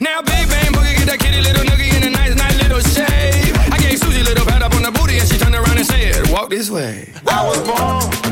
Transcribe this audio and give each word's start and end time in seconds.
Now, 0.00 0.20
big 0.20 0.48
bang 0.48 0.72
boogie, 0.72 0.96
get 0.98 1.06
that 1.06 1.18
kitty 1.20 1.40
little 1.40 1.62
noogie 1.62 1.94
in 1.96 2.02
a 2.02 2.10
nice, 2.10 2.34
nice 2.34 2.56
little 2.60 2.80
shave. 2.80 3.54
I 3.72 3.78
gave 3.78 4.00
Susie 4.00 4.22
little 4.24 4.44
pat 4.44 4.62
up 4.62 4.74
on 4.74 4.82
the 4.82 4.90
booty, 4.90 5.18
and 5.18 5.28
she 5.28 5.38
turned 5.38 5.54
around 5.54 5.76
and 5.76 5.86
said, 5.86 6.28
Walk 6.30 6.50
this 6.50 6.70
way. 6.70 7.08
I 7.28 7.46
was 7.46 7.58
born. 7.62 8.29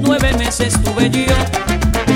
nueve 0.00 0.32
meses 0.34 0.74
tuve 0.82 1.10
yo. 1.10 1.34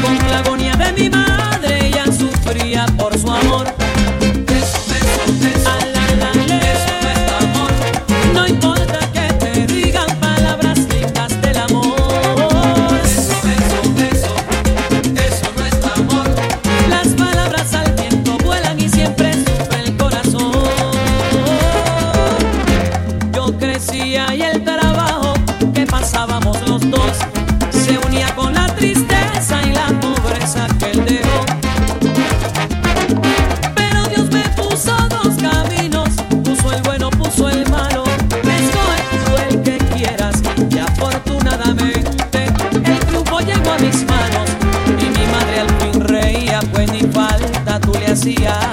Con 0.03 0.17
la 0.31 0.39
agonía 0.39 0.75
de 0.75 0.93
mi 0.93 1.09
madre, 1.11 1.87
ella 1.89 2.05
sufría 2.07 2.87
por 2.97 3.19
su 3.19 3.31
amor. 3.31 3.67
fantasía. 48.19 48.68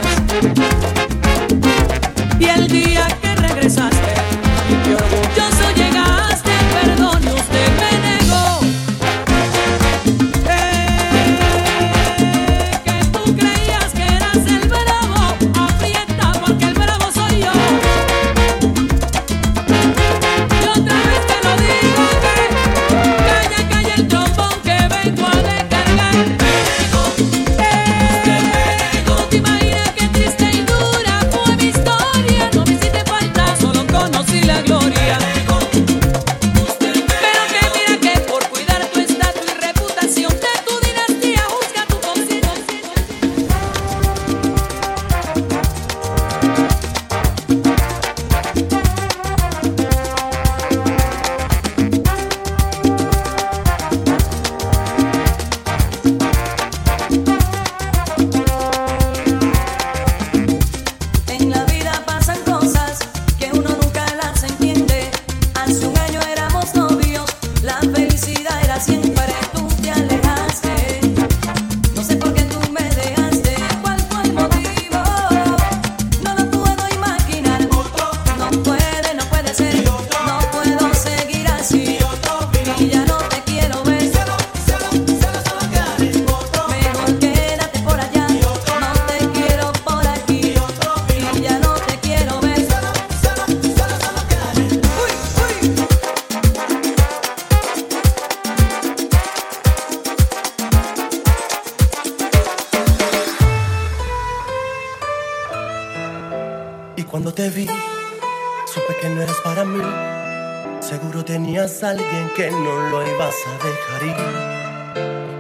casa. 113.44 113.50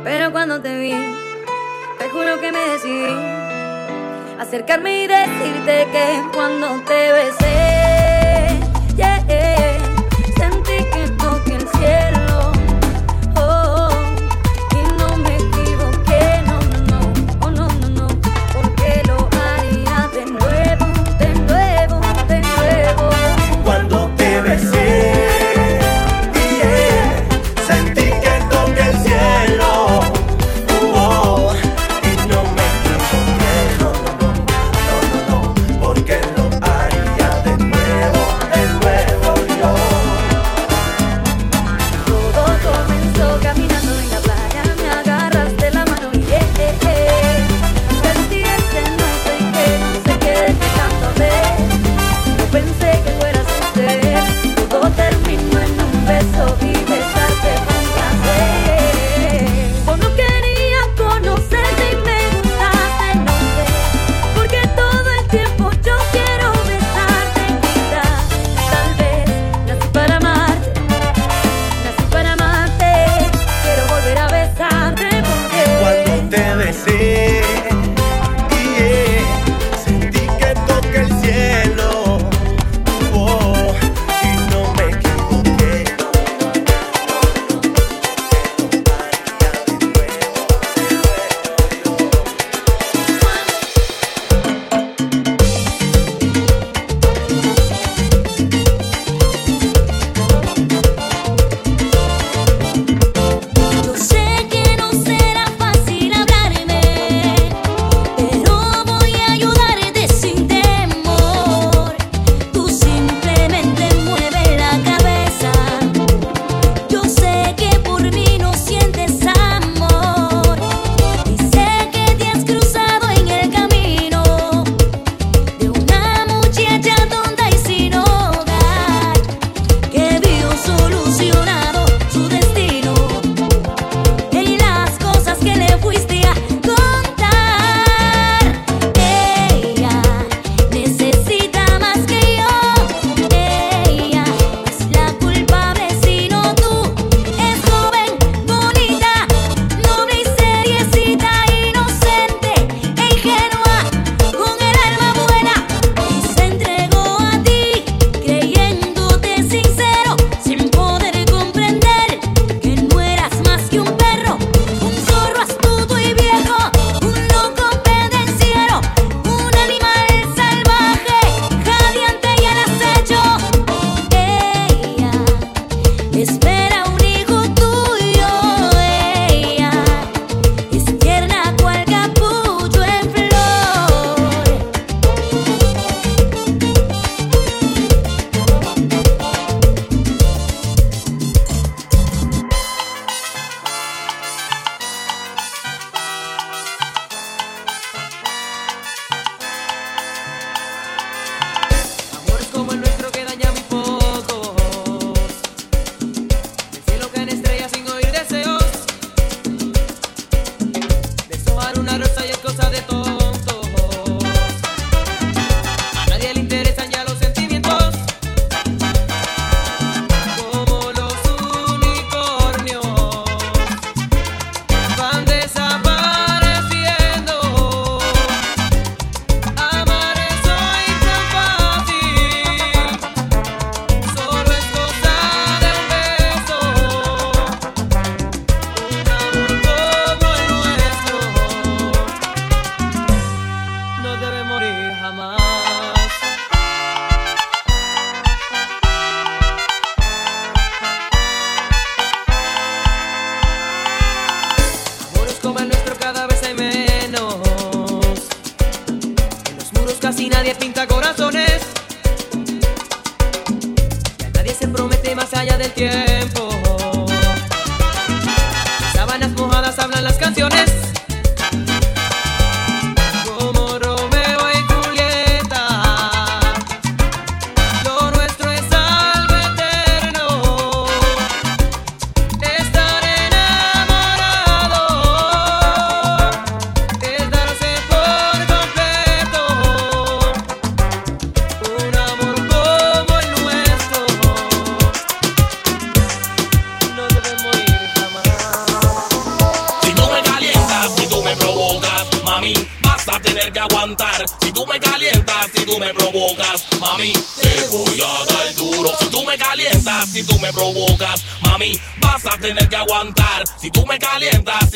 Pero 0.03 0.31
cuando 0.31 0.61
te 0.61 0.77
vi, 0.77 0.93
te 1.97 2.09
juro 2.09 2.39
que 2.39 2.51
me 2.51 2.69
decidí 2.69 3.05
acercarme 4.39 5.03
y 5.03 5.07
decirte 5.07 5.87
que 5.91 6.21
cuando 6.33 6.81
te 6.85 7.11
besé. 7.11 7.74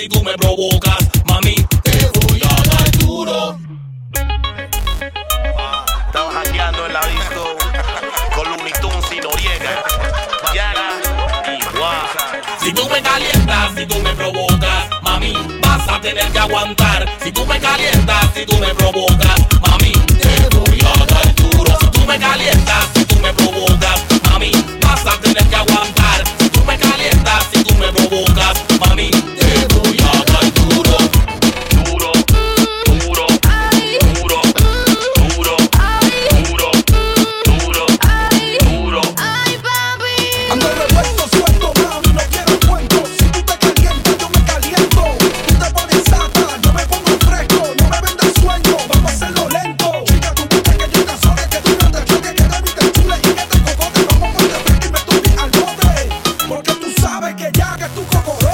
Si 0.10 0.18
tú 0.18 0.24
me 0.24 0.36
provocas, 0.38 0.98
mami, 1.28 1.54
te 1.84 2.10
voy 2.20 2.42
a 2.42 2.70
dar 2.70 2.92
duro. 2.98 3.60
Ah, 5.56 5.86
estamos 6.08 6.34
hackeando 6.34 6.88
en 6.88 6.94
la 6.94 7.02
disco 7.02 7.56
con 8.34 8.50
Looney 8.50 8.74
Tunes 8.82 9.12
y 9.12 9.20
Noriega. 9.20 9.84
Yaga. 10.52 10.90
Si 12.60 12.74
tú 12.74 12.90
me 12.90 13.00
calientas, 13.04 13.72
si 13.78 13.86
tú 13.86 14.00
me 14.00 14.16
provocas, 14.16 14.90
mami, 15.04 15.34
vas 15.62 15.88
a 15.88 16.02
tener 16.02 16.28
que 16.32 16.40
aguantar. 16.40 17.08
Si 17.24 17.32
tú 17.32 17.46
me 17.46 17.60
calientas, 17.60 18.32
si 18.34 18.48
tú 18.48 18.58
me 18.58 18.74
provocas, 18.74 19.38
mami. 19.62 19.79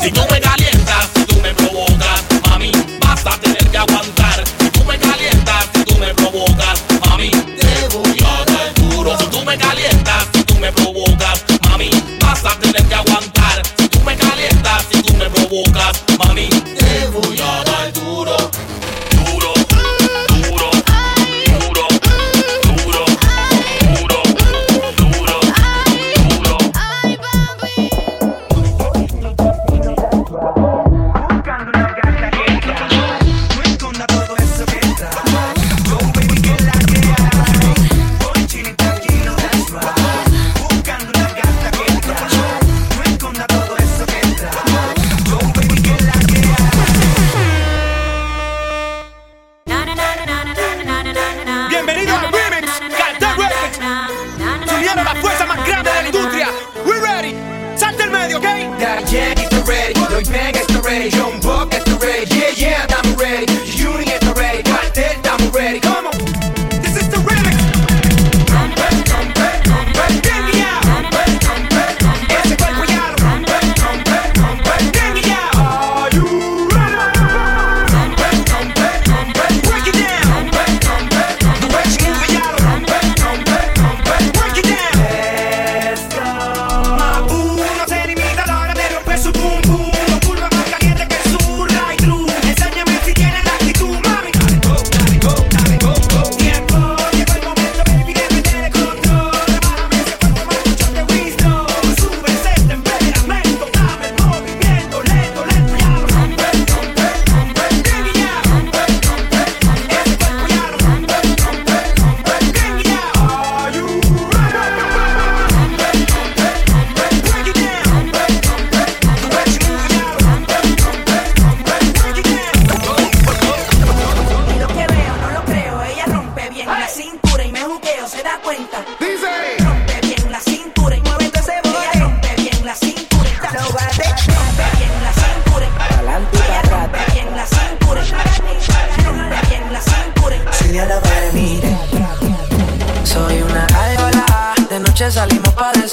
Si 0.04 0.12
tú 0.12 0.22
me 0.30 0.40
calientas, 0.40 1.10
tú 1.28 1.42
me 1.42 1.52
provocas, 1.56 2.24
mami, 2.48 2.72
vas 3.02 3.26
a 3.26 3.40
tener 3.40 3.68
que 3.72 3.78
aguantar. 3.78 4.25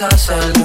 I 0.05 0.17
said. 0.17 0.62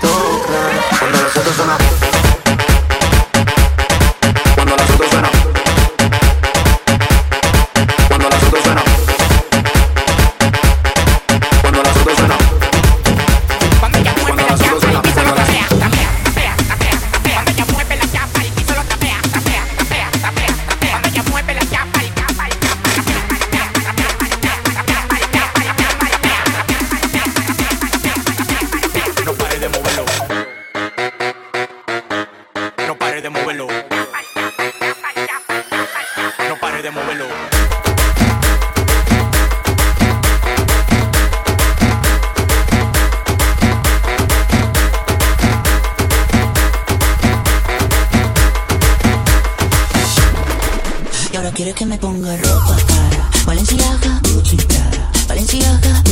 toca. 0.00 0.98
Cuando 0.98 1.22
los 1.22 1.36
otros 1.36 1.56
son 1.56 1.70
quiere 51.54 51.72
que 51.72 51.86
me 51.86 51.96
ponga 51.98 52.36
ropa 52.36 52.76
cara. 52.86 53.30
Valenciaga, 53.46 54.20
Gucci 54.34 54.56
cara. 54.56 55.10
Valenciaga, 55.28 56.02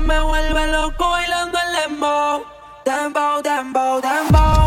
me 0.00 0.20
vuelve 0.20 0.66
loco 0.68 1.10
bailando 1.10 1.58
el 1.58 1.76
dembow. 1.76 2.44
Dembow, 2.84 3.42
dembow, 3.42 4.00
dembow. 4.00 4.59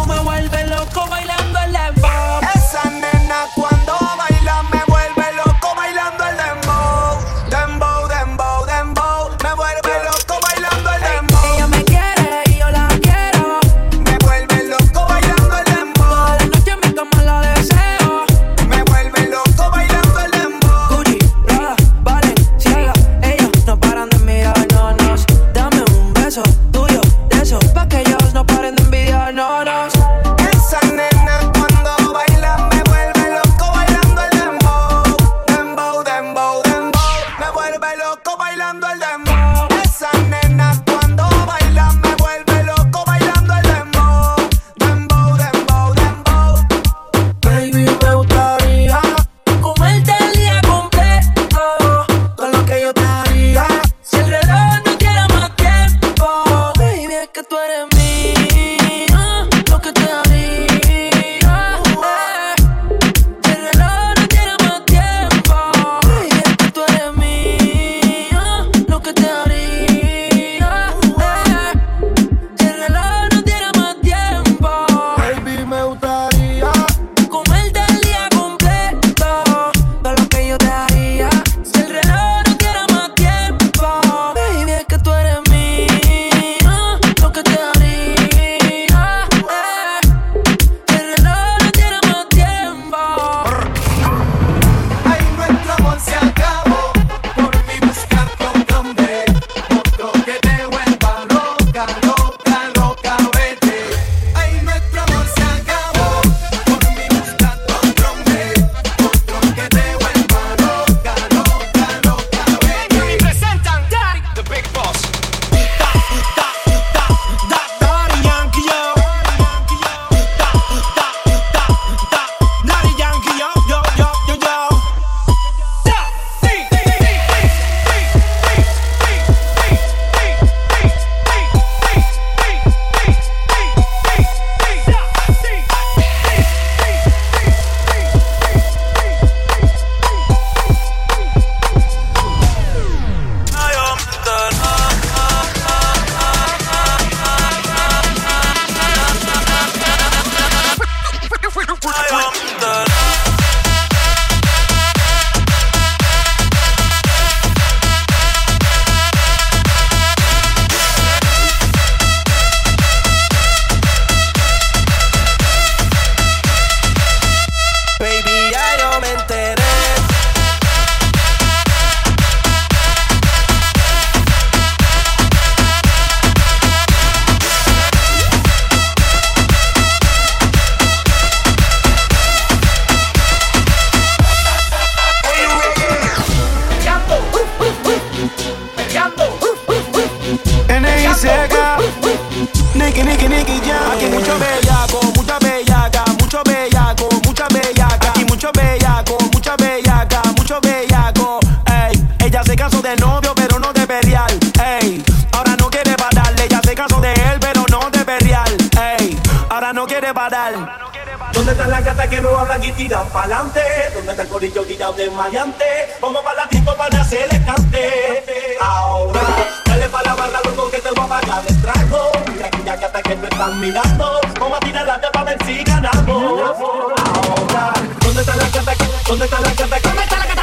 Quiere 212.03 212.03
parar. 212.03 212.03
¿Dónde 212.03 212.09
está 212.09 212.09
la 212.09 212.09
gata 212.09 212.09
que 212.09 212.21
no 212.21 212.39
habla 212.39 212.65
y 212.65 212.71
tiran 212.73 213.07
pa'lante? 213.09 213.61
¿Dónde 213.93 214.11
está 214.11 214.23
el 214.23 214.29
corillo 214.29 214.61
tirado 214.63 214.93
de 214.93 215.09
maleante? 215.11 215.65
Vamos 216.01 216.21
para 216.23 216.35
la 216.35 216.45
disco 216.49 216.75
para 216.75 217.01
hacerle 217.01 217.41
cante. 217.45 218.57
Ahora, 218.61 219.21
dale 219.65 219.89
para 219.89 220.03
la 220.05 220.15
barra, 220.15 220.39
loco, 220.45 220.69
que 220.71 220.79
te 220.79 220.89
voy 220.91 221.05
a 221.05 221.07
pagar 221.07 221.43
el 221.47 221.61
trago. 221.61 222.11
Mira 222.33 222.47
aquella 222.47 222.75
gata 222.75 223.01
que 223.01 223.15
me 223.15 223.27
están 223.27 223.59
mirando. 223.59 224.21
Vamos 224.39 224.57
a 224.57 224.65
tirar 224.65 224.85
la 224.85 225.01
para 225.11 225.23
ver 225.25 225.45
si 225.45 225.63
ganamos. 225.63 226.41
Ahora, 226.41 227.73
¿dónde 228.01 228.21
está 228.21 228.35
la 228.35 228.45
que- 228.45 228.59
¿Dónde 229.07 229.25
está 229.25 229.39
la 229.41 229.49
que- 229.51 229.63
¿Dónde 229.63 230.03
está 230.03 230.17
la 230.17 230.25
gata? 230.25 230.42